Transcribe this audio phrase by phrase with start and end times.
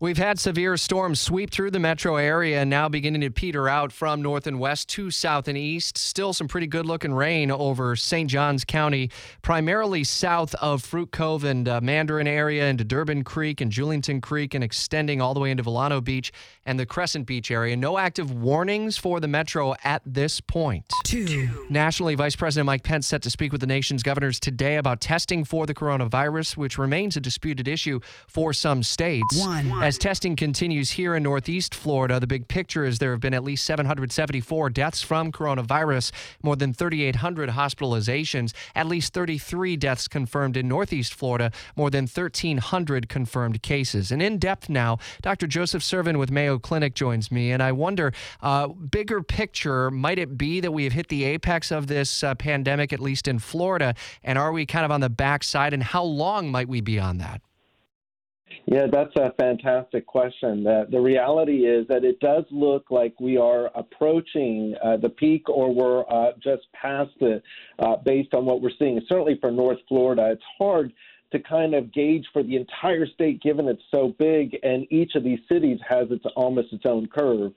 [0.00, 3.90] We've had severe storms sweep through the metro area and now beginning to peter out
[3.90, 5.98] from north and west to south and east.
[5.98, 8.30] Still some pretty good looking rain over St.
[8.30, 9.10] Johns County,
[9.42, 14.54] primarily south of Fruit Cove and uh, Mandarin area into Durbin Creek and Julington Creek
[14.54, 16.30] and extending all the way into Vilano Beach
[16.64, 17.76] and the Crescent Beach area.
[17.76, 20.84] No active warnings for the metro at this point.
[21.08, 21.48] Two.
[21.70, 25.42] Nationally, Vice President Mike Pence set to speak with the nation's governors today about testing
[25.42, 29.38] for the coronavirus, which remains a disputed issue for some states.
[29.38, 29.72] One.
[29.82, 33.42] As testing continues here in Northeast Florida, the big picture is there have been at
[33.42, 40.68] least 774 deaths from coronavirus, more than 3,800 hospitalizations, at least 33 deaths confirmed in
[40.68, 44.12] Northeast Florida, more than 1,300 confirmed cases.
[44.12, 45.46] And in depth now, Dr.
[45.46, 50.36] Joseph Sirven with Mayo Clinic joins me, and I wonder, uh, bigger picture, might it
[50.36, 53.94] be that we have hit the apex of this uh, pandemic, at least in Florida,
[54.24, 57.18] and are we kind of on the backside, and how long might we be on
[57.18, 57.40] that?
[58.66, 60.64] Yeah, that's a fantastic question.
[60.64, 65.48] The, the reality is that it does look like we are approaching uh, the peak
[65.48, 67.44] or we're uh, just past it
[67.78, 69.00] uh, based on what we're seeing.
[69.08, 70.92] Certainly for North Florida, it's hard
[71.30, 75.22] to kind of gauge for the entire state given it's so big and each of
[75.22, 77.52] these cities has its almost its own curve.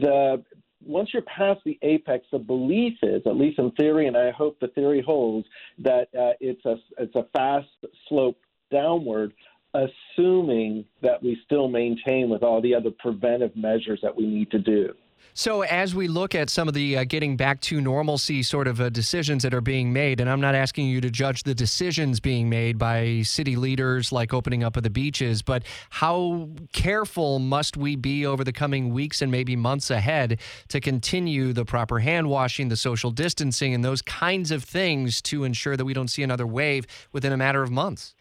[0.00, 0.42] The
[0.84, 4.58] once you're past the apex, the belief is, at least in theory, and I hope
[4.60, 5.46] the theory holds,
[5.78, 7.68] that uh, it's a it's a fast
[8.08, 8.38] slope
[8.70, 9.32] downward
[9.74, 14.58] assuming that we still maintain with all the other preventive measures that we need to
[14.58, 14.92] do.
[15.34, 18.80] So, as we look at some of the uh, getting back to normalcy sort of
[18.80, 22.20] uh, decisions that are being made, and I'm not asking you to judge the decisions
[22.20, 27.76] being made by city leaders like opening up of the beaches, but how careful must
[27.76, 32.28] we be over the coming weeks and maybe months ahead to continue the proper hand
[32.28, 36.22] washing, the social distancing, and those kinds of things to ensure that we don't see
[36.22, 38.14] another wave within a matter of months?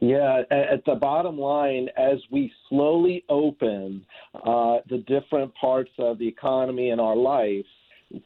[0.00, 6.28] Yeah, at the bottom line, as we slowly open uh, the different parts of the
[6.28, 7.64] economy and our life,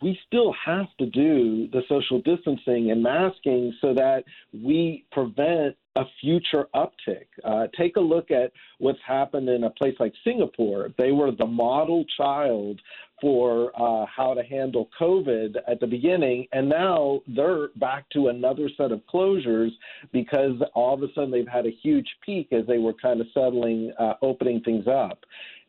[0.01, 6.05] we still have to do the social distancing and masking so that we prevent a
[6.20, 7.27] future uptick.
[7.45, 10.89] Uh, take a look at what's happened in a place like Singapore.
[10.98, 12.80] They were the model child
[13.20, 18.69] for uh, how to handle COVID at the beginning, and now they're back to another
[18.77, 19.70] set of closures
[20.13, 23.27] because all of a sudden they've had a huge peak as they were kind of
[23.33, 25.20] settling, uh, opening things up.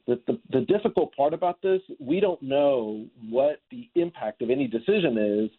[0.07, 4.67] The, the, the difficult part about this, we don't know what the impact of any
[4.67, 5.49] decision is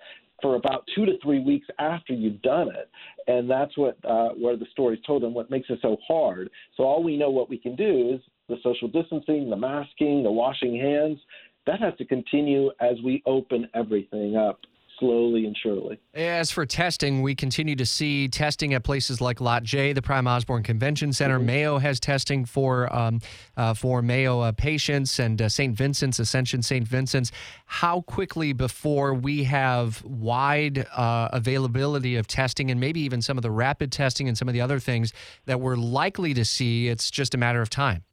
[0.42, 2.90] for about two to three weeks after you've done it,
[3.26, 6.50] and that's what uh, where the story's told and what makes it so hard.
[6.76, 10.30] So all we know what we can do is the social distancing, the masking, the
[10.30, 11.18] washing hands.
[11.66, 14.60] That has to continue as we open everything up
[14.98, 16.00] slowly and surely.
[16.14, 20.26] As for testing, we continue to see testing at places like Lot J, the Prime
[20.26, 21.36] Osborne Convention Center.
[21.38, 21.46] Mm-hmm.
[21.46, 23.20] Mayo has testing for um,
[23.56, 25.76] uh, for Mayo uh, patients, and uh, St.
[25.76, 26.86] Vincent's, Ascension St.
[26.86, 27.32] Vincent's.
[27.66, 33.42] How quickly before we have wide uh, availability of testing, and maybe even some of
[33.42, 35.12] the rapid testing and some of the other things
[35.46, 36.88] that we're likely to see?
[36.88, 38.04] It's just a matter of time.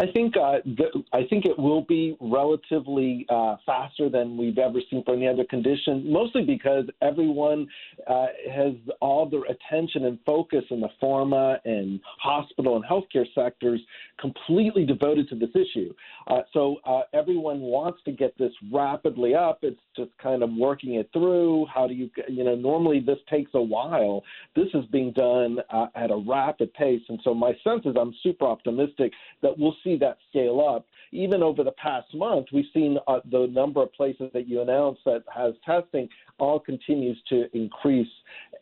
[0.00, 4.78] I think uh, th- I think it will be relatively uh, faster than we've ever
[4.90, 6.10] seen for any other condition.
[6.10, 7.66] Mostly because everyone
[8.06, 13.80] uh, has all their attention and focus in the pharma and hospital and healthcare sectors
[14.20, 15.92] completely devoted to this issue.
[16.26, 19.60] Uh, so uh, everyone wants to get this rapidly up.
[19.62, 21.66] It's just kind of working it through.
[21.72, 24.22] How do you you know normally this takes a while.
[24.54, 28.14] This is being done uh, at a rapid pace, and so my sense is I'm
[28.22, 29.12] super optimistic
[29.42, 30.86] that we'll see that scale up.
[31.10, 35.00] Even over the past month, we've seen uh, the number of places that you announced
[35.06, 36.08] that has testing
[36.38, 38.08] all continues to increase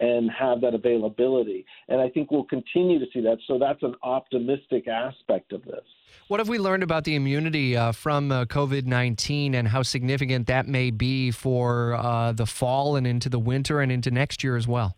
[0.01, 1.67] and have that availability.
[1.89, 3.39] And I think we'll continue to see that.
[3.47, 5.83] So that's an optimistic aspect of this.
[6.29, 10.47] What have we learned about the immunity uh, from uh, COVID 19 and how significant
[10.47, 14.57] that may be for uh, the fall and into the winter and into next year
[14.57, 14.97] as well?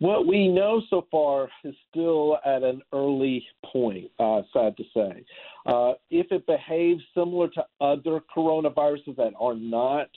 [0.00, 5.24] What we know so far is still at an early point, uh, sad to say.
[5.66, 10.08] Uh, if it behaves similar to other coronaviruses that are not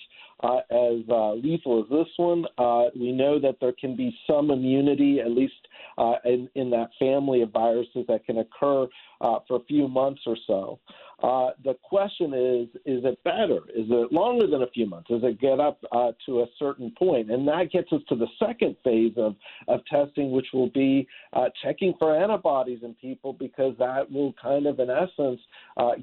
[0.43, 4.51] uh, as uh, lethal as this one, uh, we know that there can be some
[4.51, 5.53] immunity, at least
[5.97, 8.85] uh, in, in, that family of viruses, that can occur
[9.21, 10.79] uh, for a few months or so.
[11.63, 13.59] the question is, is it better?
[13.73, 15.09] Is it longer than a few months?
[15.09, 15.79] Does it get up
[16.25, 17.31] to a certain point?
[17.31, 19.35] And that gets us to the second phase of,
[19.69, 21.07] of testing, which will be
[21.63, 25.32] checking for antibodies in people, because that will kind of, in essence,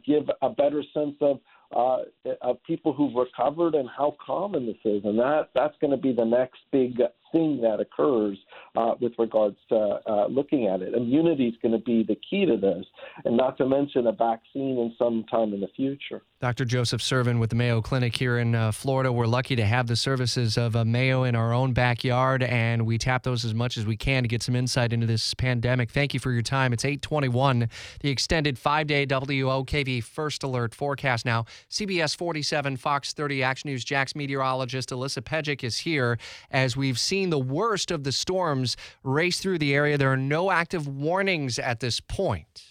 [0.07, 1.41] give a better sense of
[1.75, 1.99] uh,
[2.43, 6.13] of people who've recovered and how common this is, and that that's going to be
[6.13, 7.01] the next big
[7.33, 8.39] thing that occurs
[8.77, 10.95] uh, with regards to uh, looking at it.
[10.95, 12.85] Immunity is going to be the key to this,
[13.25, 16.23] and not to mention a vaccine in some time in the future.
[16.41, 16.65] Dr.
[16.65, 19.13] Joseph Sirven with the Mayo Clinic here in uh, Florida.
[19.13, 22.97] We're lucky to have the services of uh, Mayo in our own backyard, and we
[22.97, 25.91] tap those as much as we can to get some insight into this pandemic.
[25.91, 26.73] Thank you for your time.
[26.73, 27.69] It's 821,
[28.01, 31.45] the extended five day WOKV First Alert forecast now.
[31.69, 36.19] CBS 47, Fox 30 Action News Jax meteorologist Alyssa Pejic is here
[36.51, 39.99] as we've seen the worst of the storms race through the area.
[39.99, 42.70] There are no active warnings at this point.